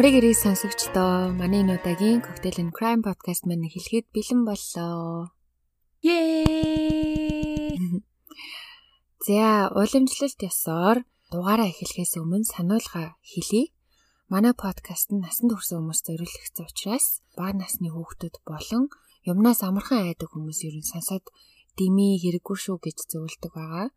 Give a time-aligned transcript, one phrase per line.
[0.00, 5.28] Амрыг ирэх сонсогчдоо манай энэ удаагийн Cocktail and Crime podcast маань хэлэхэд бэлэн боллоо.
[6.00, 7.76] Yay!
[9.28, 13.76] За, уламжлалт ёсоор дугаараа эхлэхээс өмнө сануулга хэлье.
[14.32, 18.88] Манай подкаст нь насанд хүрсэн хүмүүст зориулагдсан учраас бага насны хүүхдүүд болон
[19.28, 21.28] юмнаас амархан айдаг хүмүүс ер нь сонсоод
[21.76, 23.92] дими хэрэггүй шүү гэж зөвлөдөг байгаа.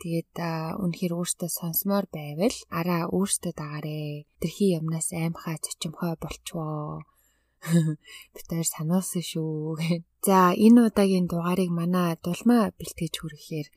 [0.00, 0.32] Тэгээд
[0.80, 4.24] үнэхээр өөртөө сонсомоор байвал араа өөртөө дагаарэ.
[4.40, 7.04] Тэрхий юмнаас аймхаа цочимхой болчвоо.
[8.34, 9.76] Битээр сануулсан шүү.
[10.26, 13.68] За энэ удаагийн дугаарыг манай дулмаа бэлтгэж хүрэхээр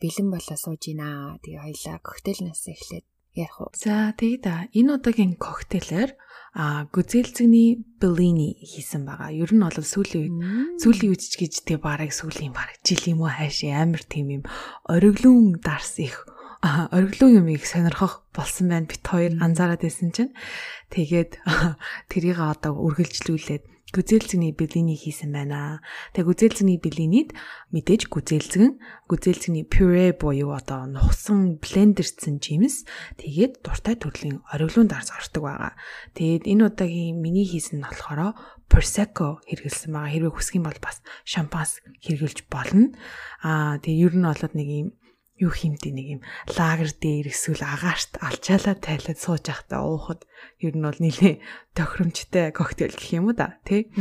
[0.00, 1.40] бэлэн болоо сууж гинэ.
[1.40, 3.70] Тэгээ хоёлаа коктейлнаас эхлээд ярих уу.
[3.74, 6.14] За тэгээ да энэ удаагийн коктейлэр
[6.54, 9.34] а гүзэлцэгний Bellini хийсэн байгаа.
[9.34, 13.26] Ер нь бол сүүлийн үед сүүлийн үед ч гэж тэг бараг сүүлийн бараг жил юм
[13.26, 14.42] уу хайш амар тийм юм.
[14.86, 16.30] Ориглон дарс их.
[16.62, 18.86] Ориглон юм их сонирхох болсон байна.
[18.86, 20.30] Бит хоёр анзаараад байсан чинь.
[20.94, 21.42] Тэгээд
[22.10, 25.78] тэрийг одоо үргэлжлүүлээд гүзээлцэгний бэлиний хийсэн байна.
[26.12, 27.30] Тэгээ гүзээлцэгний бэлинийд
[27.70, 32.82] мэдээж гүзээлцгэн, гүзээлцэгний пюре буюу одоо нухсан блендерсэн жимс
[33.22, 35.72] тэгээд дуртай төрлийн ориглон дарс ордог байгаа.
[36.18, 38.34] Тэгээд энэ удаагийн миний хийсэн нь болохоор
[38.66, 40.10] prosecco хэрэгэлсэн байгаа.
[40.10, 42.90] Хэрвээ хүсэх юм бол бас шампанс хэрэглэж болно.
[43.46, 44.88] Аа тэгээ ер нь болоод нэг юм
[45.44, 46.20] юу химтэй нэг юм
[46.56, 50.24] лагер дээр эсвэл агаарт алчаалаа тайлаад сууж байхдаа уухад
[50.64, 51.44] ер нь бол нэлээ
[51.76, 53.92] тохиромжтой коктейл гэх юм уу да тий.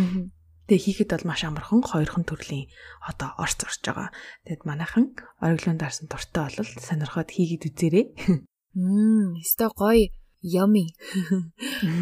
[0.63, 2.71] Тэгээ хийхэд бол маш амархан хоёрхан төрлийн
[3.03, 4.09] одоо орц орж байгаа.
[4.47, 5.05] Тэгэд манайхан
[5.43, 8.05] ориглон дарсан дуртай бол сонирхоод хийгээд үзээрэй.
[8.79, 10.07] Мм, өстой гоё
[10.39, 10.95] yummy.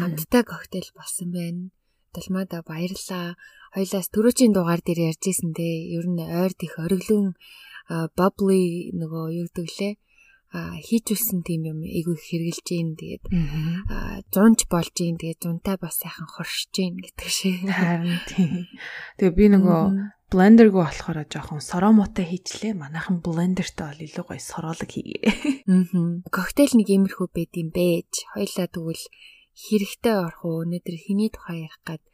[0.02, 1.74] Амттай коктейл болсон байна.
[2.14, 3.34] Далмаада баярлаа.
[3.74, 5.66] Хоёлаас төрөөчийн дугаар дээр ярьжсэн те.
[5.96, 7.34] Ер нь ойрд их ориглон
[7.88, 9.94] bubbly нөгөө юу гэдэг лээ?
[10.52, 13.24] Хийжүүлсэн тийм юм айгүй хэрглэж гин тэгээд
[13.88, 17.64] а зунж болж гин тэгээд зунтай бас сайхан хоршиж гин гэдэг шиг.
[17.72, 18.68] Харин тийм.
[19.16, 19.80] Тэгээ би нөгөө
[20.28, 22.76] блендергүй болохоор жоохон соромотой хийчлээ.
[22.76, 25.24] Манайхан блендертэй бол илүү гоё сороолог хийгээ.
[25.72, 29.04] Аа коктейл нэг иймэрхүү байд юм бэж хоёлаа тэгвэл
[29.56, 30.68] хэрэгтэй орох уу?
[30.68, 32.04] Өнөөдөр хэний тухай ярих гад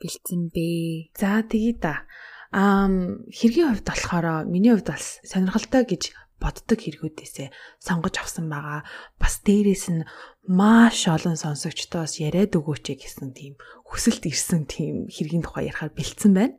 [0.00, 1.12] бэлдсэн бэ?
[1.16, 2.04] За тгий да
[2.52, 2.86] Аа
[3.32, 7.48] хэргийн хувьд болохоор миний хувьд бас сонирхолтой гэж боддог хэрэгүүдээсээ
[7.80, 8.84] сонгож авсан байгаа.
[9.16, 10.06] Бас дээрээс нь
[10.44, 13.56] маш олон сонсогчдоос яриад өгөөч гэсэн тийм
[13.88, 16.54] хүсэлт ирсэн тийм хэргийн тухай ярихаар бэлдсэн байна.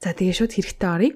[0.00, 1.12] За тэгээ шууд хэрэгтэй оръё.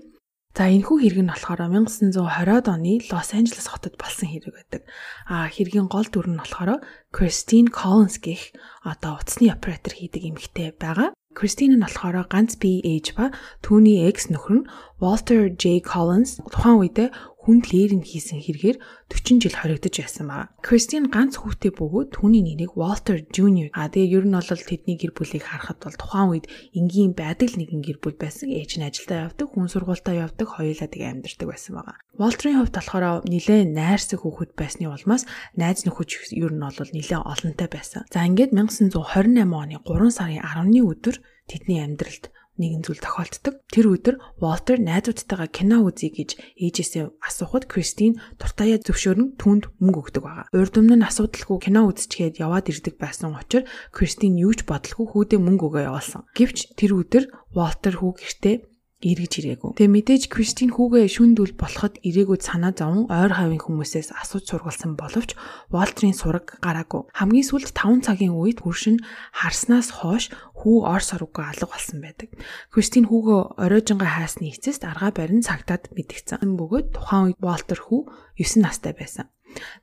[0.56, 4.82] За энэхүү хэрэг нь болохоор 1920-ад оны Лос Анжелес хотод болсон хэрэг байдаг.
[5.28, 6.80] А хэргийн гол дүр нь болохоор
[7.12, 11.12] Кристин Коллинс гэх одоо утасны оператор хийдэг эмэгтэй байгаа.
[11.36, 13.28] Кристин нь болохоор ганц бие ээж ба
[13.60, 14.68] түүний экс нөхөр нь
[15.04, 15.84] Walter J.
[15.84, 16.40] Collins.
[16.48, 17.08] Тухайн үедээ
[17.46, 18.76] хүнд лээрм хийсэн хэрэгээр
[19.06, 20.50] 40 жил хоригдож байсан байна.
[20.66, 23.70] Кристин ганц хүүтэй бөгөөд түүний нэрийг Walter Jr.
[23.70, 27.58] А тэгээ ер нь бол тэдний гэр бүлийг харахад бол тухайн үед энгийн байдаг л
[27.62, 28.50] нэгэн гэр бүл байсан.
[28.50, 31.96] Ээж нь ажилдаа явдаг, хүн сургуультаа явдаг, хоёулаа тэгээ амьдардаг байсан байгаа.
[32.18, 37.68] Walter-ийн хувьд болохоор нэлээд найрсаг хүүхэд байсны улмаас найз нөхөж ер нь бол нэлээд олонтой
[37.70, 38.02] байсан.
[38.10, 43.60] За ингээд 1928 оны 3 сарын 10-ны өдөр тэдний амьдралд нэгэн зүйл тохиолддог.
[43.72, 50.22] Тэр өдөр Волтер найзуудтайгаа кино үзье гэж ээжээсээ асуухад Кристин дуртаяа зөвшөөрн түнд мөнгө өгдөг
[50.24, 50.46] байгаа.
[50.56, 55.40] Урд өмнө нь асуудалгүй кино үзчихээд яваад ирдэг байсан учраас Кристин юу ч бодлого хүүдээ
[55.40, 56.24] мөнгө өгөө явуулсан.
[56.36, 58.56] Гэвч тэр өдөр Волтер хүү гэртээ
[59.04, 59.76] эргэж ирээгүй.
[59.76, 65.36] Тэгээ мэдээж Кристин хүүгээ шүндүүл болоход ирээгүй санаа зовн ойр хавийн хүмүүсээс асууж сургалсан боловч
[65.68, 67.04] Волтрийн сураг гараагүй.
[67.12, 68.96] Хамгийн сүүлд 5 цагийн үед хөршин
[69.36, 72.32] харснаас хойш хүү ор сороггүй алга болсон байдаг.
[72.72, 76.56] Кристин хүүгөө оройжингаа хайсны эцэст аргаа барин цагтаад мэдгцэн.
[76.56, 78.08] Бөгөөд тухайн үед Волтер хүү
[78.40, 79.28] 9 настай байсан.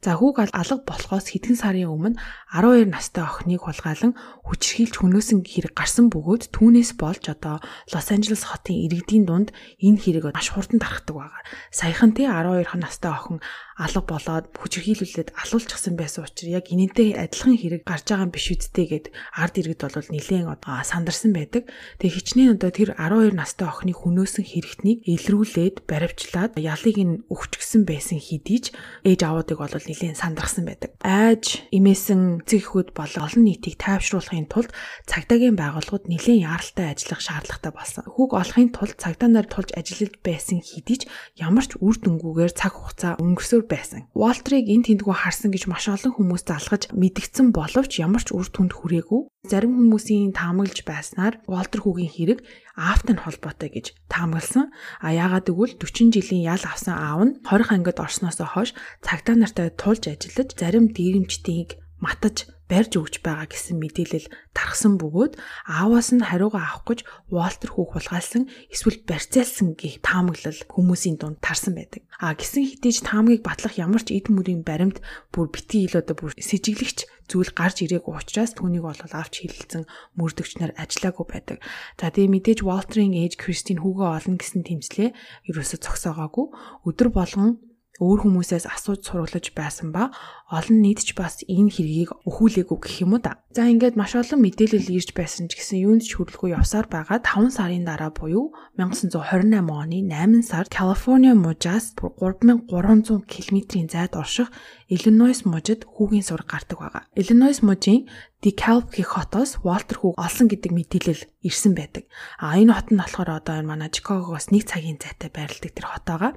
[0.02, 2.20] За хүүг алга болохоос хэдхэн сарын өмнө
[2.54, 4.14] 12 настай охиныг хулгайлан
[4.46, 9.50] хүчрхийлж хөнөөсөн хэрэг гарсан бөгөөд түүнээс болж одоо Лос Анжелес хотын иргэдийн дунд
[9.82, 11.42] энэ хэрэг маш хурдан тархдаг байгаа.
[11.74, 13.42] Саяхан тий 12 настай охин
[13.78, 18.86] алга болоод хүчрхийлүүлээд алуулчихсан байсан учраас яг энэнтэй адилхан хэрэг гарч байгаа юм биш үсттэй
[18.86, 21.68] гэд ард иргэд бол нэлээд одоо сандарсан байдаг.
[21.98, 28.22] Тэгээ хичнээн одоо тэр 12 настай охины хөнөөсөн хэрэгтнийг илрүүлээд баривчлаад ялыг нь өгчгсөн байсан
[28.22, 28.66] хэдий ч
[29.04, 30.94] ээж аваадыг бол нэлээд сандарсан байдаг.
[31.02, 34.70] Айж имээсэн эцэгхүүд болон олон нийтийг тайвшруулахын тулд
[35.10, 38.04] цагдаагийн байгууллагууд нэлээд яаралтай ажиллах шаардлагатай болсон.
[38.06, 41.04] Хүүг олохын тулд цагдаа нар тулж ажиллаж байсан хэдий ч
[41.42, 44.02] ямар ч үр дүнгүйгээр цаг хугацаа өнгөрсөөр өгөхөөр байсан.
[44.14, 48.76] Walter-ыг эн тэндгүү харсан гэж маш олон хүмүүс залгаж мэдгдсэн боловч ямар ч үр дүнд
[48.76, 49.22] хүрээгүй.
[49.48, 52.40] Зарим хүмүүсийн таамаглаж байснаар Walter хүүгийн хэрэг
[52.76, 54.72] аавтай нь холбоотой гэж таамагласан.
[55.00, 58.72] А яагаад гэвэл 40 жилийн ял авсан аав нь 20 ангид орсноос хойш
[59.04, 66.10] цагдаа нартай тулж ажиллаж зарим дээрэмчдийг матаж барьж өгч байгаа гэсэн мэдээлэл тархсан бөгөөд ааваас
[66.16, 72.02] нь хариугаа авах гэж Валтер хүүх булгаалсан эсвэл барьцаалсан гэх таамаглал хүмүүсийн дунд тарсан байдаг.
[72.18, 76.34] А гисэн хитэж таамгийг батлах ямар ч эд мөрийн баримт бүр битгий ил одоо бүр
[76.40, 79.84] сэжиглэгч зүйл гарч ирээгүй учраас түүнийг бол авч хилэлцэн
[80.18, 81.58] мөрдөгч нар ажиллаагүй байдаг.
[82.00, 85.10] За тэгээ мэдээж Валтерийн ээж Кристин хүүгээ олно гэсэн тэмцлээ
[85.52, 86.46] ерөөсө зогсоогоогүй.
[86.88, 87.60] Өдөр болгон
[88.02, 90.10] өөр хүмүүсээс асууж сурлаж байсан ба
[90.50, 93.38] олон нийт ч бас энэ хэргийг өхүүлээгүй гэх юм уу да.
[93.54, 97.54] За ингээд маш олон мэдээлэл ирж байсан ч гэсэн юунд ч хүрэлгүй явсаар байгаа 5
[97.54, 98.50] сарын дараа буюу
[98.82, 104.50] 1928 оны 8 сард Калифорниа мужаас 3300 км-ийн зайд орших
[104.90, 107.04] Иллинойс мужид хүүгийн сураг гардаг байгаа.
[107.14, 108.10] Иллинойс мужийн
[108.44, 112.12] DeKalb гэх хотоос Walter хүүг олсон гэдэг мэдээлэл ирсэн байдаг.
[112.44, 116.04] А энэ хот нь болохоор одоо энэ манай Чикагогоос нэг цагийн зайтай байрладаг тэр хот
[116.04, 116.32] байгаа.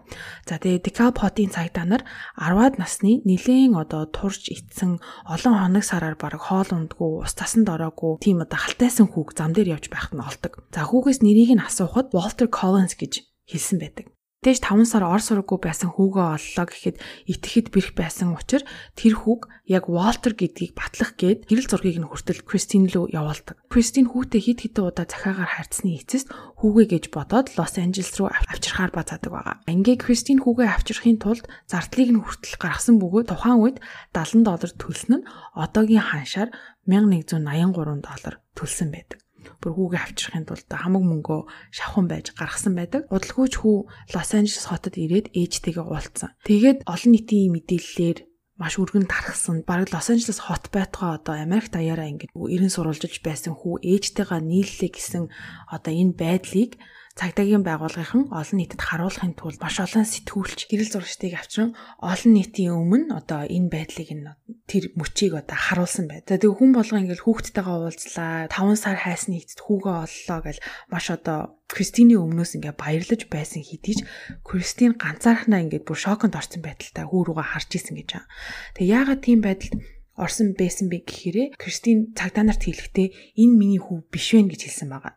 [0.47, 2.03] За тэгээ DeKalb хотын цагдаа нар
[2.39, 8.23] 10-аад насны нилээн одоо турж итсэн олон хоног сараар баг хоол ундгүй, ус тасанд ороогүй
[8.23, 10.63] тийм одоо халтайсан хүүг зам дээр явж байхад нь олдог.
[10.71, 14.16] За хүүгээс нэрийг нь асуухад Walter Collins гэж хэлсэн байдаг.
[14.47, 18.63] Тэгж 5 сар ор сураггүй байсан хүүгээ оллоо гэхэд итгэхэд бэрх байсан учраас
[18.95, 23.59] тэр хүүг яг Walter гэдгийг батлах гээд гэрэл зургийг нь хүртэл Кристин рүү явуулдаг.
[23.67, 26.31] Кристин хүүтэй хит хитэн удаа захаагаар харьцсны эцэст
[26.63, 29.57] хүүгээ гэж бодоод Лос Анжелес руу авчирхаар бацаадаг байгаа.
[29.67, 33.83] Ингээ Кристин хүүгээ авчирхын тулд зардлыг нь хүртэл гаргасан бөгөөд тухайн үед
[34.15, 35.29] 70 доллар төлсөн нь
[35.59, 36.55] одоогийн ханшаар
[36.87, 39.26] 1183 доллар төлсөн байдаг
[39.63, 41.41] бүр хүүгээ авчрахын тулд хамаг мөнгөө
[41.73, 43.03] шавхан байж гаргасан байдаг.
[43.13, 43.77] Удалгүйч хүү
[44.15, 46.35] Лос Анжелес хотод ирээд ээжтэйгээ уулзсан.
[46.47, 48.19] Тэгээд олон нийтийн мэдээллээр
[48.57, 49.63] маш өргөн тархсан.
[49.69, 54.91] Бараг Лос Анжелес хот байтугай одоо Америк даяараа ингээд эрен сурвалжилж байсан хүү ээжтэйгээ нийллээ
[54.97, 55.25] гэсэн
[55.69, 56.81] одоо энэ байдлыг
[57.17, 61.73] цагдаагийн байгууллагын олон нийтэд харуулахын тулд маш олон сэтгүүлч гэрэл зурагчдыг авчран
[62.05, 64.29] олон нийтийн өмнө одоо энэ байдлыг нь
[64.69, 66.29] тэр мөчийг одоо харуулсан байд.
[66.29, 68.53] За тэгээ хүн болго ингээл хүүхдтэйгээ уулзлаа.
[68.53, 70.61] 5 сар хайсны эцэд хүүгээ оллоо гэл
[70.93, 74.01] маш одоо Кристиний өмнөөс ингээ баярлаж байсан хэдий ч
[74.45, 78.29] Кристин ганцаархнаа ингээд бүр шоконд орсон байдалтай хүү рүүгээ харж исэн гэж байна.
[78.77, 79.75] Тэгээ яагаад тийм байдалд
[80.21, 84.93] орсон байсан бэ гэхээрээ Кристин цагдаа нарт хэлэхдээ энэ миний хүү биш вэ гэж хэлсэн
[84.93, 85.17] байгаа.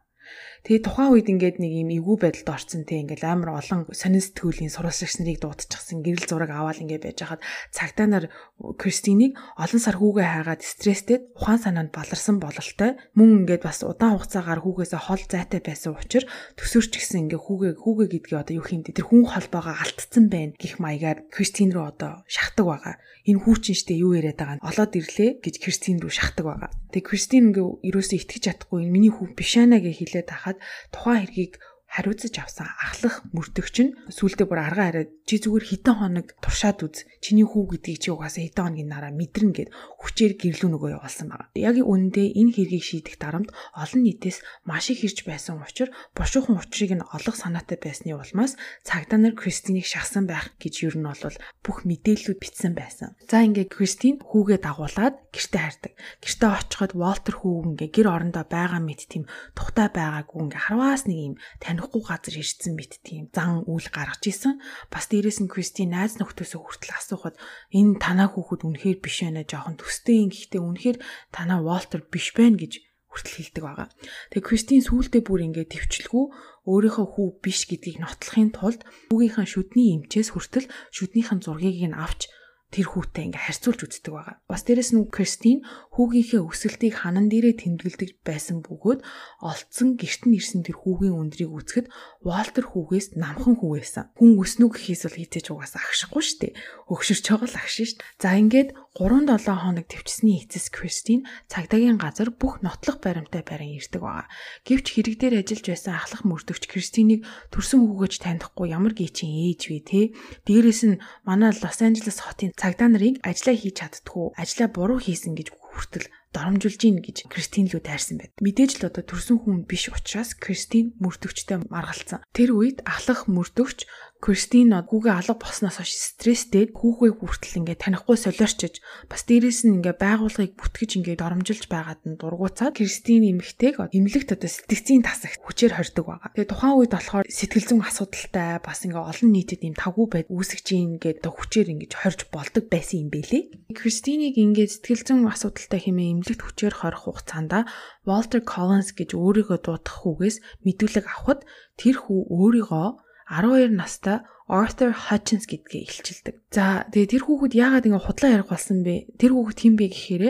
[0.68, 4.74] Тэгээ тухайн үед ингээд нэг юм эвгүй байдалд орсон те ингээд амар олон сонин сэтгүүлийн
[4.74, 7.42] сурвалжлагч нарыг дуудчихсан гэрэл зураг аваад ингээд байж хахад
[7.72, 8.26] цагтаа нар
[8.60, 14.60] Кристинийг олон сар хүүгээ хайгаад стресстэй ухаан санаанд баларсан бололтой мөн ингээд бас удаан хугацаагаар
[14.60, 16.28] хүүгээсээ хол зайтай байсан учраас
[16.60, 20.76] төсөөрч гисэн ингээд хүүгээ хүүгээ гэдгээ одоо юу хиймдэ тэр хүн холбоогоо алдсан байна гих
[20.84, 22.96] маягаар Кристин рүү одоо шахдаг байгаа.
[23.24, 26.72] Энэ хүүчин штэ юу яриад байгаа нь олоод ирлээ гэж Кристин рүү шахдаг байгаа.
[26.92, 30.58] Тэгээ Кристин ингээ ерөөсөө итгэж чадахгүй миний хүү биш аа гэж хэлээд хахад
[30.94, 31.54] тухайн хэргийг
[31.90, 37.02] хариуцаж авсан ахлах мөрдөгч нь сүулдэ бүр аргаа хараад чи зүгээр хитэн хоног туршаад үз.
[37.18, 41.50] Чиний хүү гэдгийг чи угаасаа хитэн хоногийн нараа мэдэрнэ гэд хүчээр гэрлүү нөгөө явуулсан байна.
[41.58, 46.94] Яг үүндээ энэ хэргийг шийдэх дарамт олон нийтээс маш их ирж байсан учраас бушуухан учрыг
[46.94, 48.54] нь олох санаатай байсны улмаас
[48.86, 53.18] цагдаа нар Кристинийг шахсан байх гэж ер нь бол бүх мэдээллүүд бичсэн байсан.
[53.26, 55.94] За ингээд Кристин хүүгээ дагуулад гэрте хайрдаг.
[56.22, 59.26] Гэрте очиход Волтер хүү ингээ гэр орондоо байгаа мэт тийм
[59.58, 64.24] тухтай байгаагүй ингээ харваас нэг юм тань танихгүй газар ирсэн мэт тийм зан үйл гаргаж
[64.28, 64.60] исэн.
[64.92, 67.36] Бас дээрээс нь Кристи найз нөхдөөсөө хүртэл асуухад
[67.72, 70.98] энэ танаа хүүхэд үнэхээр биш байна жоохон төстэй юм гэхдээ үнэхээр
[71.32, 73.88] танаа Волтер биш байна гэж хүртэл хэлдэг байгаа.
[74.36, 76.26] Тэгээ Кристин сүүлдээ бүр ингээд төвчлгүй
[76.68, 82.30] өөрийнхөө хүү биш гэдгийг нотлохын тулд хүүгийнхаа шүдний эмчээс хүртэл шүднийхэн зургийг нь авч
[82.70, 84.36] тэр хүүтэй ингээ харьцуулж үздэг байгаа.
[84.46, 85.66] Бас дээрэс нь Кристин
[86.00, 89.04] хүүгийнхээ өсөлтийг ханан дээрээ тэмдэглэдэг байсан бөгөөд
[89.44, 91.92] олцсон гэрт нь ирсэн тэр хүүгийн өндрийг үзэхэд
[92.24, 94.08] Валтер хүүгээс намхан хүү байсан.
[94.16, 96.56] Хүн өснө гэхээс бол хитэж угаасаа агшихгүй дээ.
[96.88, 98.04] Өгшөрч байгаа л агшин дээ.
[98.16, 104.28] За ингээд 3-7 хоног төвчсний эцэс Кристин цагдаагийн газар бүх нотлох баримттай барин ирдэг байгаа.
[104.68, 109.80] Гэвч хэрэг дээр ажиллаж байсан ахлах мөрдөгч Кристинийг төрсөн хүүгөөж танихгүй ямар гिचийн ээж вэ
[109.84, 110.02] те.
[110.44, 115.48] Дээрээс нь манай Лос Анжелес хотын цагдаа нарыг ажиллаа хийж чаддгүй, ажиллаа буруу хийсэн гэж
[115.80, 118.36] хүртэл доромжилж гин гэж Кристин лүү тайрсан байд.
[118.44, 122.22] Мэдээж л одоо төрсөн хүн биш учраас Кристин мөрдөгчтэй маргалцсан.
[122.36, 123.88] Тэр үед ахлах мөрдөгч
[124.20, 129.96] Кристин хүүгээ алга болсноос хойш стресстэй хүүгээ хүртэл ингээ танихгүй солиорчиж бас дээрээс нь ингээ
[129.96, 136.06] байгууллагыг бүтгэж ингээ доромжилж байгаад нь дургуцаад Кристин эмэгтэйг эмнэлэгт одоо сэтгцийн тасагт хүчээр хордог
[136.12, 136.36] байгаа.
[136.36, 140.68] Тэгээ тухайн үед болохоор сэтгэл зүйн асуудалтай бас ингээ олон нийтэд юм тавгүй байд үүсгэж
[140.76, 143.72] ийн гэдэг хүчээр ингээ хорж болдог байсан юм бэлээ.
[143.72, 147.72] Кристинийг ингээ сэтгэл зүйн асуудалтай хэмээн эмнэлэгт хүчээр хорих хугацаанд
[148.04, 151.48] Walter Collins гэж өөрийгөө дуудах хүүгээс мэдүүлэг авахд
[151.80, 152.88] тэр хүү өөрийгөө
[153.30, 154.20] 12 настай
[154.50, 156.36] Arthur Hutchins гэдгээ илчилдэг.
[156.50, 159.14] За тэгээ тэр хүүхэд яагаад ингэ худлаа ярих болсон бэ?
[159.22, 160.24] Тэр хүүхэд хэн бэ гэхээр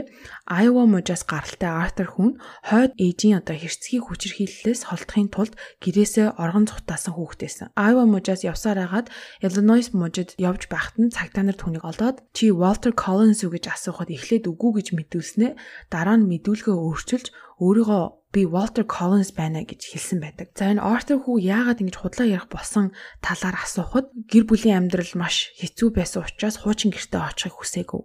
[0.43, 2.35] Iowa мужаас гаралтай Arthur хүн
[2.67, 7.71] хойд ээжийн одоо хэрцгий хүчирхийллээс холдохын тулд гэрээсээ оргон цухтаасан хүүхдээсэн.
[7.79, 9.07] Iowa мужаас явсаар хагаад
[9.39, 14.11] Illinois мужид явж байхад нь цагтаа нар түүнийг олоод чи Walter Collins үү гэж асуухад
[14.11, 15.55] эхлээд үгүй гэж мэдүүлснэ.
[15.87, 17.31] Дараа нь мэдүүлгээ өөрчилж
[17.63, 20.53] өөрийгөө би Walter Collins байна гэж хэлсэн байдаг.
[20.53, 22.93] За энэ Arthur хүү яагаад ингэж худлаа ярих болсон
[23.25, 28.03] талаар асуухад гэр бүлийн амьдрал маш хэцүү байсан учраас хуучин гэртээ очихыг хүсээгүй.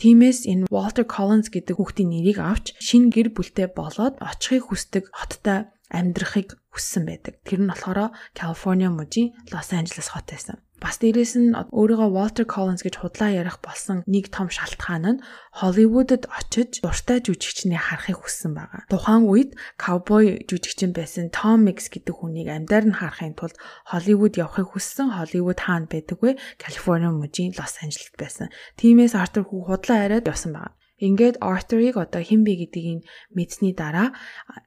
[0.00, 5.68] Тиймээс энэ Walter Collins гэдэг хүүхдийн нэрийг авч шинэ гэр бүлтэй болоод очихыг хүсдэг хоттой
[5.92, 7.38] амьдрахыг хүссэн байдаг.
[7.44, 10.58] Тэр нь болохоор Калифорниа мужийн Лос Анжелес хот байсан.
[10.76, 15.22] Бас дээрэс нь өөрийгөө Walter Collins гэж худлаа ярих болсон нэг том шалтгаан нь
[15.56, 18.84] Холливуудад очиж дуртай жүжигчнийг харахыг хүссэн байгаа.
[18.92, 23.56] Тухайн үед ковбой жүжигчин байсан Tom Mix гэдэг хүнийг амьдаар нь харахын тулд
[23.88, 25.16] Холливуд явахыг хүссэн.
[25.16, 26.36] Холливуд хаана байдаг вэ?
[26.60, 28.52] Калифорни мужийн Лос Анжелесд байсан.
[28.76, 30.76] Тиймээс Артур хүү худлаа яриад явсан байгаа.
[30.96, 33.04] Ингээд Arthur-ыг одоо хэн бэ гэдгийг
[33.36, 34.16] мэдсний дараа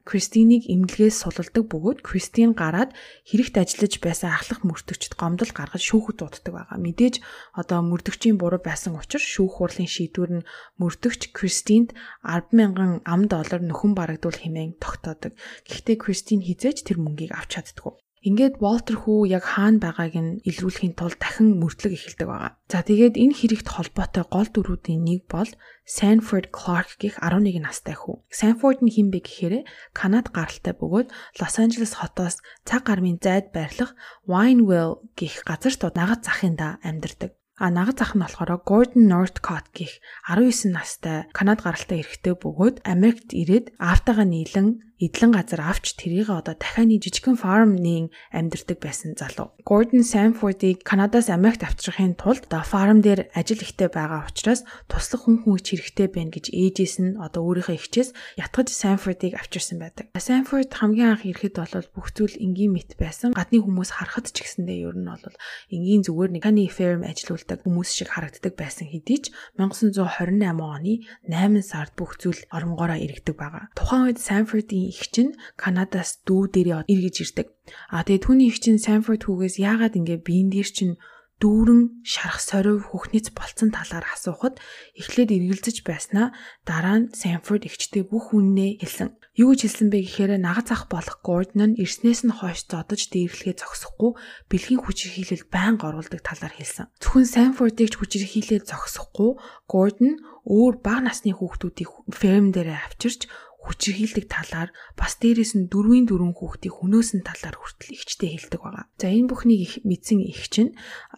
[0.06, 2.94] Кристинийг эмнэлгээс сулалдаг бөгөөд Кристин гараад
[3.26, 6.78] хэрэгт ажиллаж байсан ахлах мөрдөгчд гомдол гаргаж шүүхэд дууддаг байгаа.
[6.78, 7.18] Мэдээж
[7.58, 10.46] одоо мөрдөгчийн буруу байсан учраас шүүх хурлын шийдвэр нь
[10.78, 15.34] мөрдөгч Кристинд 100000 ам доллар нөхөн барагдуул хэмээн тогтоодог.
[15.66, 17.98] Гэхдээ Кристин хизээж тэр мөнгийг авч чаддгүй.
[18.20, 22.52] Ингээд Волтер хүү яг хаана байгааг нь илрүүлэхийн тулд дахин мөрдлөг эхэлдэг байгаа.
[22.68, 25.48] За тэгээд энэ хэрэгт холбоотой гол дүрүүдийн нэг бол
[25.88, 28.20] Sanford Clark гэх 11 настай хүү.
[28.28, 29.54] Sanford нь хэн бэ гэхээр
[29.96, 31.08] Канад гаралтай бөгөөд
[31.40, 33.96] Лос Анжелес хотоос цаг гармын зайд байрлах
[34.28, 37.32] Wineville гэх газарт нагад захын да амьдардаг.
[37.56, 39.96] А нагад зах нь болохоор Gordon Northcott гэх
[40.28, 46.52] 19 настай Канад гаралтай эрэгтэй бөгөөд Америкт ирээд автагаа нийлэн эдлэн газар авч тэрийг одоо
[46.52, 49.56] дахианы жижигхэн фармны амьдардаг байсан залуу.
[49.64, 55.40] Gordon Sanford-ыг Канадаас Америкт авчрахын тулд одоо фарм дээр ажил ихтэй байгаа учраас туслах хүн
[55.40, 60.12] хүнч хэрэгтэй байна гэж ээжээс нь одоо өөрийнхөө ихчээс ятгаж Sanford-ыг авчирсан байдаг.
[60.20, 63.32] Sanford хамгийн анх ирэхэд бол бүх зүйл энгийн мэт байсан.
[63.32, 65.36] Гадны хүмүүс харахад ч гэсэндээ ер нь бол
[65.72, 71.64] энгийн зүгээр нэг ханы ферм ажилуулдаг хүмүүс шиг харагддаг байсан хэдий ч 1928 оны 8
[71.64, 73.72] сард бүх зүйл оронгороо иргэдэг байгаа.
[73.72, 77.46] Тухайн үед Sanford-ийн их чинь Канадаас дүү дээрээ эргэж ирдэг.
[77.94, 80.94] А тэгээ түүний их чинь Санфорд хүүгээс яагаад ингэ биен дээр чинь
[81.40, 84.60] дүүрэн шарах сорив хөхнөц болцсон талаар асуухад
[84.92, 86.36] эхлээд эргэлзэж байснаа
[86.68, 89.16] дараа нь Санфорд ихчтэй бүх үннээ хэлсэн.
[89.40, 93.56] Юу гэж хэлсэн бэ гэхээр нагад зах болох Гордон нь ирснээс нь хойш зодож дээрлэхээ
[93.56, 94.12] зогсохгүй
[94.52, 96.92] бэлгийн хүчирхийлэл байнга оруулдаг талаар хэлсэн.
[97.00, 104.72] Зөвхөн Санфордыг ч хүчирхийлэл зогсохгүй Гордон өөр бага насны хүүхдүүдийг ферм дээрээ авчирч хүчирхийлдэг талаар
[104.96, 108.88] бас дээрэс нь дөрвийн дөрвөн хүүхдийг хөнөөсөн талаар хүртэл ихчтэй хэлдэг байгаа.
[108.96, 110.72] За энэ бүхнийг их мэдсэн их чинь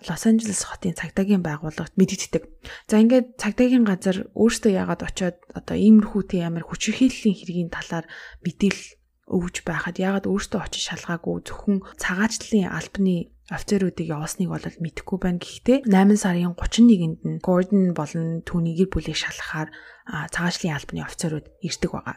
[0.07, 2.43] Лос Анжелес хотын цагдаагийн байгууллагт мэдэгддэг.
[2.91, 8.11] За ингээд цагдаагийн газар өөртөө яагаад очиод одоо иймэрхүүтэй ямар хүчирхийллийн хэргийн талаар
[8.43, 8.99] мэдээлэл
[9.31, 15.39] өгж байхад яагаад өөртөө очиж шалгаагүй зөвхөн цагаачлалын албаны офицеруудыг явуулсныг бол мэдэхгүй байна.
[15.43, 19.69] Гэхдээ 8 сарын 31-нд нь Гордон болон түүний гэр бүлийг шалгахаар
[20.07, 22.17] цагаачлалын албаны офицерууд ирдэг байгаа.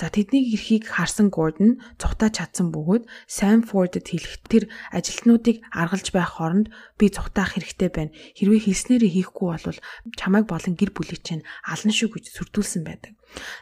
[0.00, 6.72] За тэдний эрхийг харсан Гордон цухтаж чадсан бөгөөд Санфордд хэлэх тэр ажилтнуудыг аргалж байх хооронд
[6.98, 8.14] би цухтаах хэрэгтэй байна.
[8.36, 9.78] Хэрвээ хэлснээрээ хийхгүй бол
[10.16, 13.12] чамайг болон гэр бүлийг чинь ална шүү гэж сүрдүүлсэн байдаг.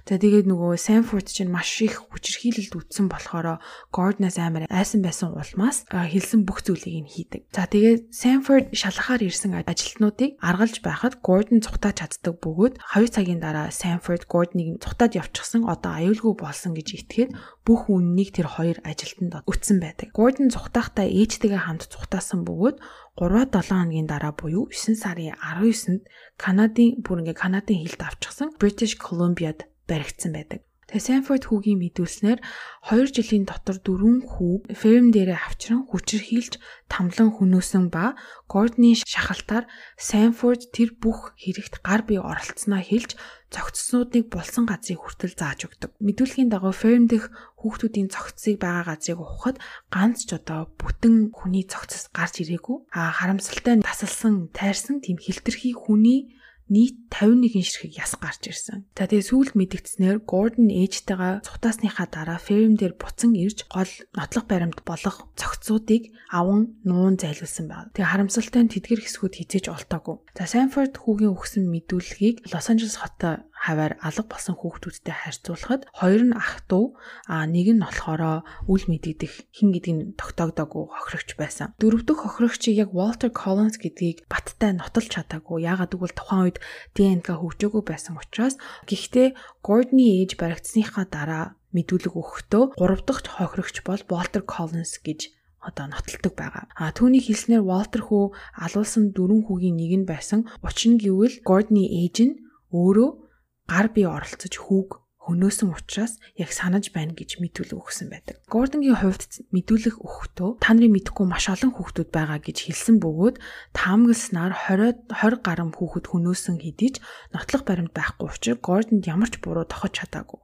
[0.04, 3.58] За тэгээд нөгөө Санфорд чинь маш их хүчирхийлэлд үтсэн болохоор
[3.90, 7.48] Гордоноос амар айсан байсан улмаас хэлсэн бүх зүйлийг нь хийдэг.
[7.50, 13.63] За тэгээд Санфорд шалгахаар ирсэн ажилтнуудыг аргалж байхад Гордон цухтааж чаддаг бөгөөд 2 цагийн дараа
[13.70, 17.30] Санфорд Гордныг цухтаад явчихсан одоо аюулгүй болсон гэж итгээд
[17.62, 20.12] бүх үннийг тэр хоёр ажилтанд өтсөн байдаг.
[20.12, 22.76] Гордон цухтаахтаа ээжтэйгээ хамт цухтаасан бөгөөд
[23.16, 26.02] 3-7 хоногийн дараа буюу 9 сарын 19-нд
[26.36, 30.60] Канадын бүр ингээ Канадын хилд авчихсан British Columbia-д баригдсан байдаг.
[30.94, 32.38] Тэгээ Санфорд хүүгийн мэдүүлснээр
[32.86, 38.14] 2 жилийн дотор дөрвөн хүүг ферм дээрээ авчран хүчирхийлж тамлан хөнөөсөн ба
[38.46, 39.66] Гордны шахалтаар
[39.98, 43.18] Санфорд тэр бүх хэрэгт гар бие оролцсноо хэлж
[43.50, 45.98] цогцснуудыг булсан газрыг хүртэл зааж өгдөг.
[45.98, 47.26] Мэдүүлгийн дагуу ферм дэх
[47.58, 49.58] хүүхдүүдийн цогцсыг байгаа газрыг ухахад
[49.90, 52.86] ганц ч одоо бүтэн хүний цогцос гарч ирээгүй.
[52.94, 56.38] А харамсалтай тасалсан, тайрсан тийм хилтерхий хүний
[56.72, 58.88] нийт 51 ширхэг яс гарч ирсэн.
[58.96, 64.80] За тэгээ сүүлд мэдгдснээр Гордон ээжтэйгээ цухтаасныхаа дараа ферм дээр буцан ирж гол нотлох баримт
[64.88, 67.92] болох цогцсуудыг аван нуун зайлуулсан байна.
[67.92, 70.16] Тэгээ харамсалтай нь тэдгэр хэсгүүд хизээж олтоогүй.
[70.32, 76.36] За Санфорд хүүгийн өгсөн мэдүүлгийг Лос Анжелес хотоо хаваар алга болсон хүүхдүүдтэй харьцуулахад хоёр нь
[76.36, 76.84] ах дүү
[77.32, 81.72] а нэг нь болохоор үл мэдэгдэх хин гэдэг нь тогтоогдоогүй хохирогч байсан.
[81.80, 85.64] Дөрөв дэх хохирогчийг яг Walter Collins гэдгийг баттай нотолж чадаагүй.
[85.64, 86.58] Яагаад гэвэл тухайн үед
[86.92, 89.32] ДНК хөгжөөгүй байсан учраас гэхдээ
[89.64, 95.32] Gordon-ы ээж баригдсныхаа дараа мэдүүлэг өгөхдөө гурав дахь хохирогч бол Walter Collins гэж
[95.64, 96.68] одоо нотолдог байгаа.
[96.76, 100.44] А түүний хэлснээр Walter хүү алуулсан дөрвөн хүүгийн нэг нь байсан.
[100.60, 102.34] Учир нь гэвэл Gordon-ы ээж нь
[102.68, 103.23] өөрөө
[103.68, 108.44] гар бие оролцож хүүг хөнөөсөн учраас яг санаж байна гэж мэдүүлэг өгсөн байдаг.
[108.52, 113.40] Гордонгийн хувьд мэдүүлэг өгөхдөө та нарын мэдхгүй маш олон хүүхдүүд байгаа гэж хэлсэн бөгөөд
[113.72, 116.96] таамагласнаар 20 20 гаруй хүүхэд хөнөөсөн хэдий ч
[117.32, 120.40] нотлох баримт байхгүй учраас Гордонд ямар ч буруу тохож чадаагүй.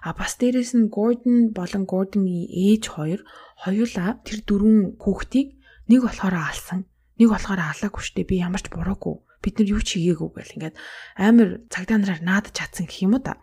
[0.00, 3.20] А бас дээрэс нь Гордон болон Гордонгийн ээж хоёр
[3.60, 5.60] хоёулаа тэр дөрвөн хүүхдийг
[5.92, 6.88] нэг болохоор алсан,
[7.20, 10.76] нэг болохоор алаагүй штэ би ямар ч буруугүй бид нар юу ч хийгээгүй гэл ингээд
[11.18, 13.36] амар цагдаа нараар наадаж чадсан гэх юм уу та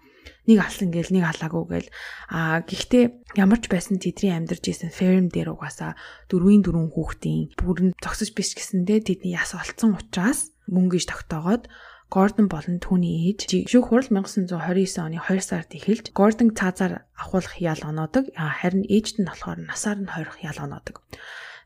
[0.49, 1.89] нэг алсан гээл нэг алаагүй гээл
[2.33, 5.93] а гэхдээ ямар ч байсан тэдний амьдарч исэн ферм дээр угаасаа
[6.31, 11.69] дөрвийн дөрвөн хүүхдийн бүрэн зогсож биш гэсэндээ тэдний яс олцсон учраас мөнгө иж тогтоогоод
[12.09, 17.77] Гордон болон түүний ээж шүүх хурал 1929 оны 2 сард эхэлж Гордон цаазаар авахулах ял
[17.85, 18.33] оноодог.
[18.33, 21.05] Харин ээжд нь болохоор насаар нь хойрох ял оноодог.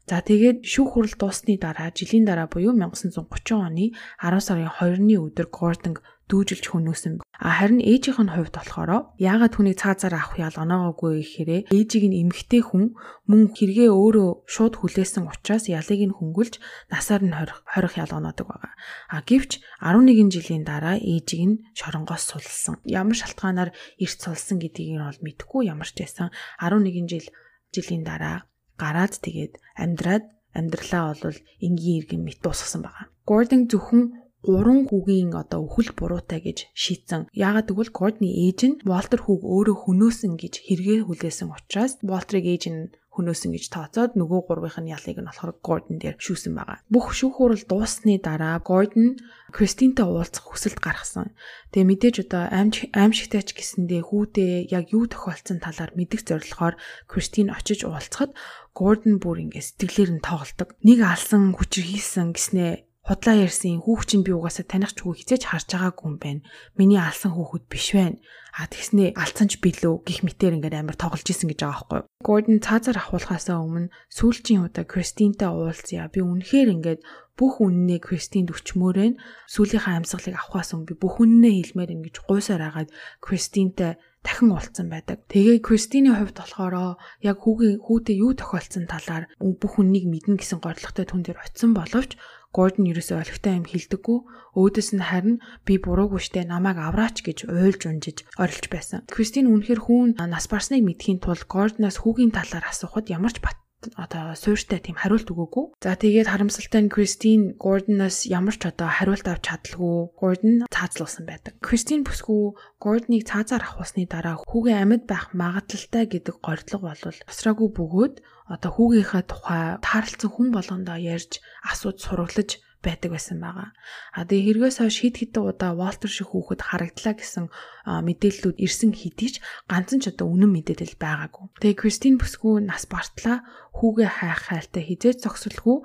[0.04, 5.48] За тэгээд шүүх хурал дуусны дараа жилийн дараа буюу 1930 оны 10 сарын 2-ны өдөр
[5.48, 5.96] Гордон
[6.28, 7.14] дүүжилж хөнөөсөн.
[7.24, 12.20] А харин ээжийнх нь хувьд болохоор яагаад түүнийг цаазаар авах ял оноогоогүй гэхээрээ ээжийг нь
[12.24, 12.96] эмгтэй хүн
[13.28, 18.74] мөн хэрэгээ өөрөө шууд хүлээсэн учраас ялыг нь хөнгөлж насаар нь хорих ял оноодог байгаа.
[19.12, 22.80] А гэвч 11 жилийн дараа ээжийг нь шоронгоос сулсан.
[22.88, 27.28] Ямар шалтгаанаар эрт сулсан гэдгийг нь бол мэдэхгүй ямар ч байсан 11 жил
[27.76, 28.48] жилийн дараа
[28.84, 30.26] гараад тэгээд амьдраад
[30.60, 33.08] амьдралаа бол энгийн иргэн мэт дуусгасан байгаа.
[33.30, 34.04] Гордон зөвхөн
[34.44, 37.32] гурван хүүгийн одоо өхөл буруутай гэж шийдсэн.
[37.32, 42.64] Яагаад гэвэл Гордны ээж нь Волтер хүүг өөрөө хөнөөсөн гэж хэрэгээ хүлээсэн учраас Волтерыг ээж
[42.68, 46.82] нь хөнөөсөн гэж тооцоод нөгөө гурвынх нь ялыг нь болохоор Гордон дээр шүүсэн байгаа.
[46.90, 49.22] Бүх шүүх хурал дуусны дараа Гордон
[49.54, 51.38] Кристинтэй уулзах хүсэлт гаргасан.
[51.70, 57.54] Тэгээ мэдээж одоо аимч аимшигтай ч гэсэндээ хүүдээ яг юу тохиолдсон талаар мэдэх зорилгоор Кристин
[57.54, 58.34] очиж уулзахад
[58.74, 60.74] Гордон бүр ингэ сэтгэлээр нь тоглодог.
[60.82, 65.68] Нэг алсан хүчээр хийсэн гэснээ худлаа ярьсан хүүхчин би угаасаа таних ч хүү хизээж харж
[65.76, 66.42] байгаагүй юм байна.
[66.80, 68.16] Миний алсан хүүхэд биш байна.
[68.56, 72.02] А тэгснээ алцсан ч билүү гих мэтэр ингээд амар тоглож исэн гэж байгаа байхгүй.
[72.24, 76.08] Гордон цаазаар ахуулахаасаа өмнө сүүлчийн удаа Кристинтэй уулзъя.
[76.08, 77.02] Би үнэхээр ингээд
[77.36, 79.18] бүх үннээ Кристинд өчмөөрэн
[79.50, 82.94] сүүлийнхаа амьсгалыг авахаас өмнө би бүх үннээ хэлмээр ингэж гуйсаар агаад
[83.26, 85.26] Кристинтэй дахин уулзсан байдаг.
[85.28, 91.10] Тэгээ Кристиний хувьд болохоор яг хүүгийн хүүтэй юу тохиолдсон талаар бүх үннийг мэднэ гэсэн горилготой
[91.10, 92.16] түн дээр очисон боловч
[92.54, 94.20] Гордон ерөөсөө олигтой юм хэлдэггүй.
[94.54, 99.02] Өөдөөс нь харин би буруугүй штэ намайг авраач гэж уйлж унжиж орилж байсан.
[99.10, 103.58] Кристин үнэхэр хүүн нас барсныг мэдхийн тулд Гордоноос хүүгийн талаар асуухад ямар ч бат
[103.96, 105.80] одоо суурьтай тийм хариулт өгөөгүй.
[105.84, 110.16] За тэгээд харамсалтай нь Кристин Гордоноос ямар ч одоо хариулт авч чадлаггүй.
[110.16, 111.54] Гордон цаазлуулсан байдаг.
[111.60, 118.16] Кристин бүсгүй Гордоныг цаазаар авахсны дараа хүүгийн амьд байх магадлалтай гэдэг гордлого болвол тосроогүй бөгөөд
[118.54, 123.72] одоо хүүгийнхаа тухай таарлцсан хүн болгондоо ярьж асууж сураглаж байдаг байсан байгаа.
[124.12, 127.48] А тэгээ хэрэгээс хойш хид хідэн удаа Валтер шиг хүүхэд харагдлаа гэсэн
[127.88, 129.36] мэдээллүүд ирсэн хэдий ч
[129.72, 131.46] ганцхан ч одоо үнэн мэдээлэл байгаагүй.
[131.64, 135.78] Тэгээ Кристин бүсгүй нас бартлаа хүүгээ хайх хайлтаа хизээж зогсолгүй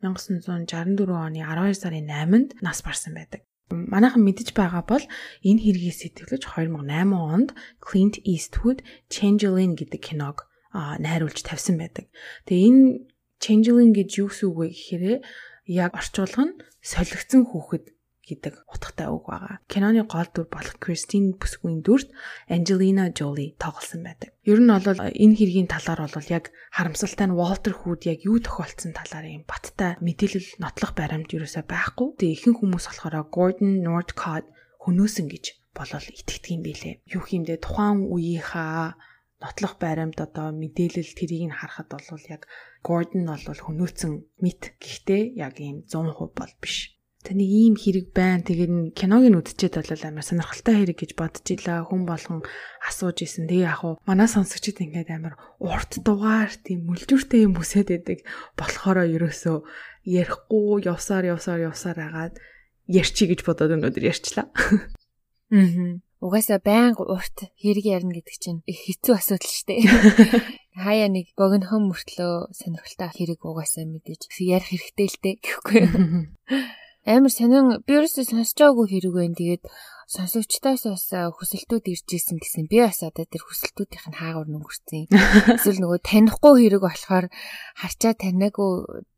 [0.00, 3.44] 1964 оны 12 сарын 8-нд нас барсан байдаг.
[3.68, 5.02] Манайхан мэдэж байгаа бол
[5.42, 7.50] энэ хэргийг сэтгэлж 2008 онд
[7.82, 12.06] Clint Eastwood Changeling гэдэг киног найруулж тавьсан байдаг.
[12.46, 12.82] Тэгээ энэ
[13.42, 15.04] Changeling гэж юу гэсэн үг вэ гэхээр
[15.66, 17.84] яг орчуулга нь солигдсон хүүхэд
[18.26, 19.62] гэдэг утгатай үг байгаа.
[19.70, 22.10] Киноны гол дүр болох Кристин бүсгүйн дүрт
[22.50, 24.34] Анжелина Жоли тоглосон байдаг.
[24.42, 28.98] Ер нь бол энэ хэргийн талаар бол яг харамсалтай нь Уолтер Хүүд яг юу тохиолдсон
[28.98, 32.18] талаар юм баттай мэдээлэл нотлох баримт ерөөсөй байхгүй.
[32.18, 34.46] Тэгээ ихэнх хүмүүс болохоор Gordon Northcott
[34.82, 36.98] хөнөөсөн гэж болол итгэдэг юм билэ.
[37.06, 38.98] Юу хиймдээ тухайн үеийнхаа
[39.40, 42.48] нотлох баримт одоо мэдээлэл тэрийг нь харахад бол яг
[42.80, 44.78] Гордон бол хөнөөцөн мэд.
[44.80, 46.96] Гэхдээ яг ийм 100% бол биш.
[47.26, 48.46] Тэ нэг ийм хэрэг байна.
[48.46, 51.84] Тэгээд киног нь үдчихэд бол амар сонирхолтой хэрэг гэж бодож илаа.
[51.84, 52.40] Хүн болгон
[52.86, 53.50] асууж исэн.
[53.50, 58.22] Тэгээ яг уу манай сонсогчид ингээд амар урт дугаар тийм мүлжүүртэй юм бүсэд байдаг.
[58.54, 59.58] Болохоро ерөөсөө
[60.06, 62.34] ярихгүй явсаар явсаар явсаар агаад
[62.86, 64.46] ярьчи гэж бодоод өнөөдөр ярьчлаа.
[65.50, 66.05] Аа.
[66.26, 69.80] Угаасаа байнга урт хэрэг ярина гэдэг чинь их хэцүү асуудал шүү дээ.
[70.82, 75.82] Хаяа нэг богинохон мөртлөө сонирхолтой хэрэг угаасаа мэдээж ярих хэрэгтэй л дээ гэхгүй.
[77.06, 79.38] амар сонин би ерөөсөө сонсож байгаагүй хэрэг байна.
[79.38, 79.64] Тэгээд
[80.06, 81.06] сонсогчдоос бас
[81.38, 85.10] хүсэлтүүд ирж исэн гэсэн би бас одоо тэр хүсэлтүүдийнх нь хаагур өнгөрцөн.
[85.54, 87.26] Эсвэл нөгөө танихгүй хэрэг болохоор
[87.78, 88.70] харчаа танаагүй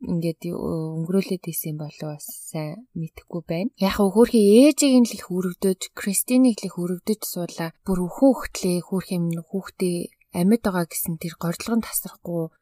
[0.05, 3.72] ингээд өнгөрөөлөд исэн болоо бас сайн мэдэхгүй байна.
[3.81, 7.77] Яг хөөхий ээжийг нь л их өрөвдөж, Кристинийг л өрөвдөж суулаа.
[7.85, 9.96] Бүр хүүхдлээ, хүүхээ минь хүүхдээ
[10.40, 12.53] амьд байгаа гэсэн тэр гордлогон тасрахгүй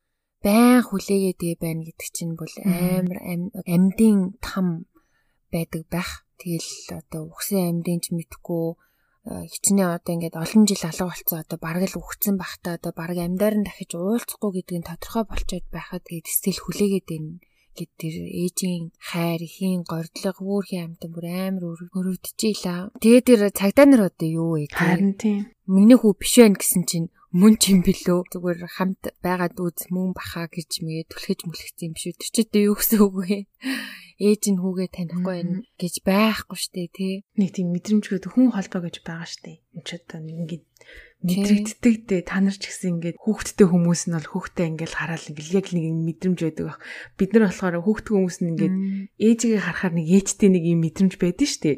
[0.43, 3.19] байн хүлээгээд тэгээ байна гэдэг чинь бол амар
[3.67, 4.87] амьдын там
[5.53, 8.77] байдаг байх Тэгэл одоо ухсын амьдын ч мэдхгүй
[9.25, 13.57] хичнээн одоо ингээд олон жил алга болцсон одоо бараг л үхсэн бахта одоо бараг амьдаар
[13.57, 17.33] нь дахиж уулзахгүй гэдгийг тодорхой болчиход байхад тэгээд сэтгэл хүлээгээд байна
[17.77, 22.93] гэд тэр ээжийн хайр ихийн гордлого үүрхийн амтан бүр амар өрөвдөжийлаа.
[23.01, 24.73] Тэгээд тэр цагдаа нар одоо юу вэ?
[24.73, 25.53] Харин тийм.
[25.69, 28.21] Миний хүү биш байх гэсэн чинь мөн ч юм бэлөө.
[28.33, 32.17] Зүгээр хамт байгаад үз мөн баха гэж мэгээ түлхэж мүлгэсэн юм биш үү?
[32.17, 33.39] Тэр ч одоо юу гэсэн үг вэ?
[34.17, 37.15] ээж нь хүүгээ танихгүй байна гэж байхгүй штэ тий.
[37.37, 39.61] Нэг тийм мэдрэмжгүй хүн холбоо гэж байгаа штэ.
[39.77, 40.65] Энд ч одоо ингээд
[41.21, 45.53] мэдрэгддэг дээ та нар ч гэсэн ингээд хүүхдтэй хүмүүс нь бол хүүхдээ ингээд хараад ингээд
[45.53, 46.81] яг нэг мэдрэмж байдаг баг.
[47.21, 48.75] Бид нар болохоор хүүхдтэй хүмүүс нь ингээд
[49.21, 51.73] ээжигээ харахаар нэг ээжтэй нэг юм мэдрэмж байдаг штэ.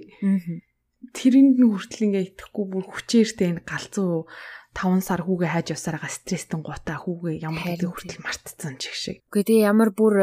[1.14, 4.30] Тэрэнд нь хүртэл ингээд итгэхгүй бүр хүчээртэй энэ галзуу
[4.76, 9.16] 5 сар хүүгээ хайж явсараа стресстэн гутаа хүүгээ ямар гэдэг хүртэл мартцсан ч их шиг.
[9.32, 10.14] Үгүй тэгээ ямар бүр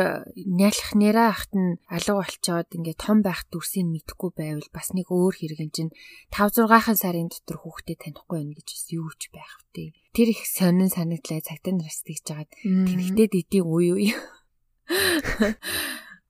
[0.47, 5.35] нялх нэраа ахт нь алга болчоод ингээ том байх дүрсийг мэдхгүй байвал бас нэг өөр
[5.35, 5.91] хэрэгэн чинь
[6.31, 9.91] 5 6 сарын дотор хүүхдээ танихгүй байх гэж бас юу ч байх втэ.
[10.15, 14.13] Тэр их сонин санагдлаа цагтаа нараас тэгж жагаад тэнхтээ дидийн үе үе.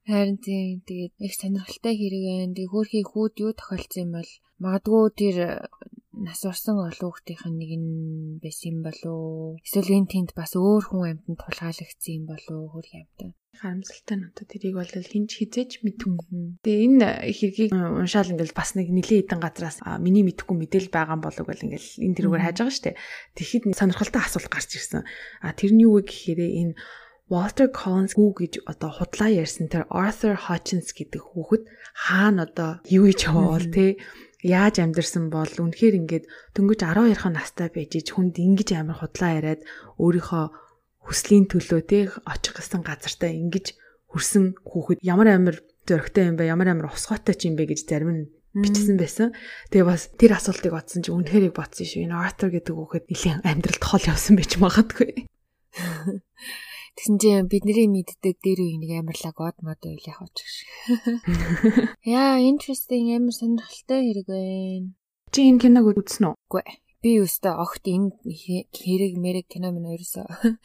[0.05, 2.53] Харин тийм тэгээд их сонирхолтой хэрэг байна.
[2.53, 5.35] Тэг хөөхий хүүд юу тохиолдсон юм бол магадгүй тэр
[6.23, 7.89] нас орсон олон хүүхдийнх нь нэг нь
[8.39, 9.59] байсан юм болоо.
[9.59, 13.35] Эсвэл энэ тэнд бас өөр хүн амьтанд тулгаалагдсан юм болоо хөр юмтай.
[13.55, 16.15] Харамсалтай нь одоо тэрийг бол хинч хизээж мэдгүй.
[16.63, 21.45] Тэгээ энэ хэргийг уншаал ингээл бас нэг нилээ хідэн газраас миний мэдхгүй мэдээлэл байгаа болов
[21.47, 22.99] гэл ингээл энэ тэрүүгээр хайж байгаа штэ.
[23.35, 25.03] Тэгэхэд сонирхолтой асуулт гарч ирсэн.
[25.43, 26.73] А тэр нь юу вэ гэхээр энэ
[27.25, 31.63] Walter Collins хүү гэж одоо худлаа ярьсан тэр Arthur Hutchins гэдэг хүүхэд
[32.05, 33.97] хаана одоо юу байгаа бол те
[34.45, 39.61] яаж амьдэрсэн бол үнэхээр ингээд дөнгөж 12 настай байж ич хүнд ингэж амар худлаа яриад
[39.97, 40.45] өөрийнхөө
[41.09, 43.73] хүслийн төлөө те очих гэсэн газартаа ингэж
[44.09, 45.57] хүрсэн хүүхэд ямар амар
[45.89, 48.23] зөрөгтэй юм бэ ямар амар усгойтой ч юм бэ гэж зарим нь
[48.55, 49.35] бичсэн байсан.
[49.69, 52.07] Тэгээ бас тэр асуултыг бодсон чи үнэхээр бодсон шүү.
[52.07, 55.27] Энэ Arthur гэдэг хүүхэд нэлийн амьдралд хол явсан байж магадгүй.
[56.95, 60.49] Тэгсэн чинь бидний мэддэг дээр үнийг амарлаг од мод үйл явах гэж.
[62.07, 64.95] Яа, interesting амар сонирхолтой хэрэг байна.
[65.35, 66.35] Чи энэ киног үзсэн үү?
[66.39, 66.63] Үгүй.
[67.03, 68.15] Би өстө огт энэ
[68.71, 70.55] хэрэг мэрэг кино минь ерөөсөө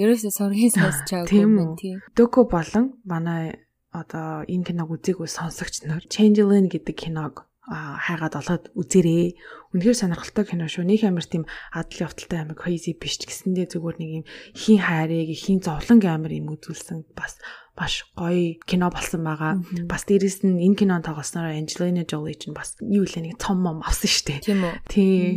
[0.00, 2.00] ерөөсөө сургийн сонсчаагүй юм тийм.
[2.16, 3.60] Дөкө болон манай
[3.92, 9.40] одоо энэ киног үзээгүй сонсогч нар Changeling гэдэг киног хайгаад олоод үзээрэй.
[9.72, 10.84] Үнэхээр сонирхолтой кино шүү.
[10.84, 15.32] Нэг амар тийм адал явталтай амар crazy биш ч гэсэндээ зүгээр нэг юм хийн хайрыг,
[15.32, 17.40] хийн зовлонг амар юм үзүүлсэн бас
[17.74, 19.64] маш гоё кино болсон байгаа.
[19.88, 23.82] Бас дээрэс нь энэ кинон тоглосноор Angelina Jolie ч бас юу вэ нэг цом мом
[23.82, 24.40] авсан шүү дээ.
[24.44, 24.74] Тийм үү.
[24.86, 25.32] Тийм.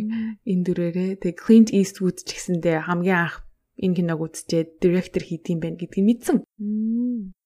[0.45, 3.41] Энэ дүрээрээ тэг Clint Eastwood ч гэсэндээ хамгийн анх
[3.81, 6.37] энэ киног үзчихээд директор хийдийм байх гэдгийг мэдсэн.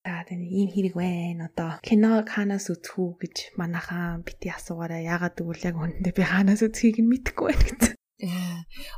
[0.02, 1.54] За тэгээ ийм хэрэг байна.
[1.54, 6.62] Одоо кино ханаас үзэх үү гэж манайхаа бити асуугаараа яагаад гэвэл яг үнэндээ би ханаас
[6.66, 7.96] үзхийг нь мэдэхгүй байна гэсэн.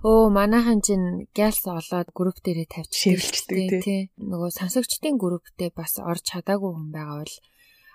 [0.07, 4.01] Оо манайхан чинь гялс олоод групп дээрээ тавьчих ширэлчдэг тий.
[4.15, 7.35] Нөгөө сонсогчдын групптэй бас орж чадаагүй хүн байгаа бол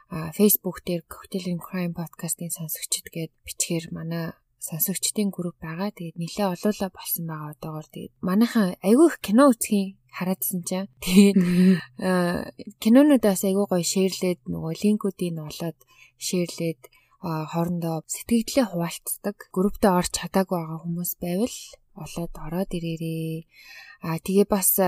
[0.08, 5.92] а Facebook дээр Cocktail and Crime podcast-ийн сонсогчд гээд бичгээр манай сонсогчдын групп байгаа.
[5.92, 7.86] Тэгээд нилээ олоолаа болсон байгаа одоогор.
[7.92, 10.90] Тэгээд манайхан айгүй их кино үзхийн хараадсан чинь.
[11.04, 11.36] Тэгээд
[12.82, 15.78] кинонуудаас айгүй гоё шеэрлээд нөгөө линкүүдийг нь олоод
[16.26, 16.80] шеэрлээд
[17.20, 19.36] хоорондоо сэтгэгдлээ хуваалцдаг.
[19.56, 21.56] Групптэй орж чадаагүй байгаа хүмүүс байвал
[22.04, 23.46] олоод ороод ирээрээ.
[24.06, 24.78] Аа тэгээ бас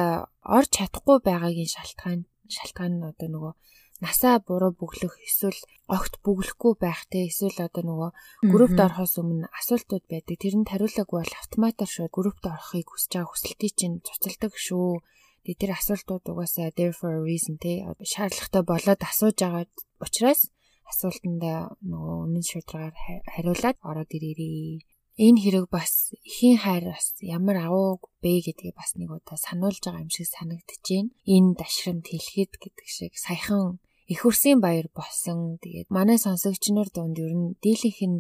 [0.47, 3.55] орж чадахгүй байгаагийн шалтгаан шалтгаан нь одоо нөгөө
[4.01, 5.61] насаа буруу бүглэх эсвэл
[5.97, 8.11] огт бүглэхгүй байх те эсвэл одоо нөгөө
[8.53, 10.37] группт орохоос өмнө асуултууд байдаг.
[10.41, 15.03] Тэрэнд хариулаагүй бол автоматар шууд группт орохыг хүсэж байгаа хүсэлтийг чинь цуцалдаг шүү.
[15.45, 19.67] Тэгээ тэр асуултууд угаасаа there for a reason те шаардлагатай болоод асууж байгаа
[20.01, 20.41] учраас
[20.89, 22.95] асуултанда нөгөө үнэн шударгаар
[23.35, 24.85] хариулаад ороод ирээрээ.
[25.21, 30.05] Энэ хэрэг бас ихийн хайр бас ямар агууг бэ гэдгийг бас нэг удаа сануулж байгаа
[30.07, 31.07] юм шиг санагдчихээн.
[31.35, 35.63] Энэ дашрамт хэлхэд гэдэг шиг саяхан их хурсын баяр болсон.
[35.63, 38.19] Тэгээд манай сонсогч нар дунд ер нь дийлийнх нь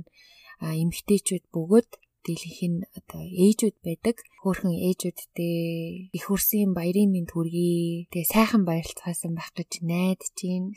[0.62, 1.90] эмгтээчүүд бөгөөд
[2.24, 4.16] дийлэнх нь одоо ээжүүд байдаг.
[4.44, 8.12] Хөөхөн ээжүүдтэй их хүрсэн баярын мэнд хүргэе.
[8.12, 10.70] Тэгээ сайхан баярлцгаасан байх гэж найдаж байна.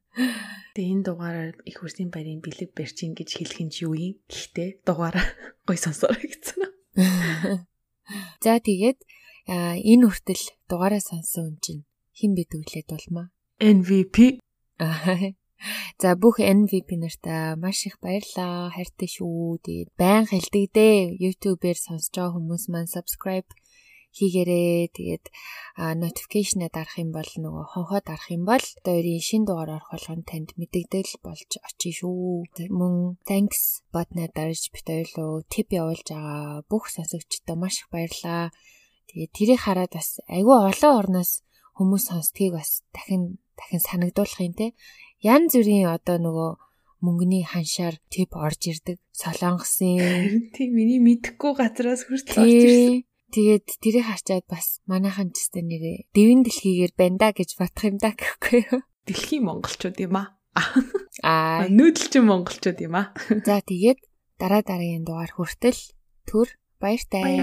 [0.74, 4.14] Тэгээ энэ дугаараар их хүрсэн баярын бэлэг барьчин гэж хэлэх нь юу юм?
[4.30, 5.26] Гэхдээ дугаараа
[5.68, 6.62] гой сонсороо гэсэн.
[8.44, 8.98] За тэгээд
[9.50, 11.82] энэ хүртэл дугаараа сонсон хүн чинь
[12.14, 13.26] хэн бид өглөөд болмаа?
[13.58, 14.43] MVP.
[16.02, 18.74] За бүх MVP нартаа маш их баярлаа.
[18.74, 19.62] Хайртай шүү.
[19.64, 20.98] Тэгээд байн хэлдэг дээ.
[21.24, 23.48] YouTube-ээр сонсож байгаа хүмүүс маань subscribe
[24.14, 25.24] хийгээрээ тэгээд
[25.98, 30.54] notification-а дарах юм бол нөгөө хонхоо дарах юм бол өөрийн шин дугаар орох болгон танд
[30.54, 32.46] мэдэгдэл болж очие шүү.
[32.70, 38.54] Мөн thanks button-а дарж бит ойлоо тип явуулж байгаа бүх сонсогчдод маш их баярлаа.
[39.10, 41.42] Тэгээд тэрийг хараад бас айгүй олон орноос
[41.74, 44.66] хүмүүс сонсдгийг бас дахин дахин санагдуулах юм те
[45.24, 46.50] янз бүрийн одоо нөгөө
[47.04, 48.96] мөнгөний ханшаар тип орж ирдэг.
[49.12, 53.04] Солонгосын тийм миний мэдхгүй газраас хүртэл орж ирсэн.
[53.34, 57.98] Тэгээд тэрийг харчаад бас манайхан ч гэсэн нэрээ дэвэн дэлхийгээр байна да гэж бодох юм
[57.98, 58.80] да гэхгүй юу?
[59.10, 60.38] Дэлхийн монголчууд юм аа.
[61.26, 63.10] Аа, нүүдэлчин монголчууд юм аа.
[63.48, 63.98] За тэгээд
[64.38, 65.80] дараа дараагийн дугаар хүртэл
[66.30, 67.42] төр баяртай.